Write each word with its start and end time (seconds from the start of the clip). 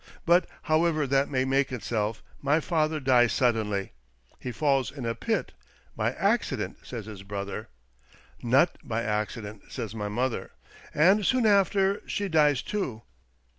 But 0.25 0.49
however 0.63 1.05
that 1.05 1.29
may 1.29 1.45
make 1.45 1.71
itself, 1.71 2.23
my 2.41 2.59
father 2.59 2.99
dies 2.99 3.33
suddenly. 3.33 3.91
He 4.39 4.51
falls 4.51 4.89
in 4.91 5.05
a 5.05 5.13
pit— 5.13 5.51
by 5.95 6.13
accident, 6.13 6.77
says 6.81 7.05
his 7.05 7.21
brother; 7.21 7.69
not 8.41 8.79
by 8.83 9.03
accident, 9.03 9.65
says 9.71 9.93
my 9.93 10.07
mother; 10.07 10.53
and 10.91 11.23
soon 11.23 11.45
after, 11.45 12.01
she 12.09 12.27
dies 12.29 12.63
too. 12.63 13.03